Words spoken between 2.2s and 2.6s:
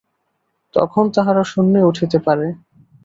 পারে।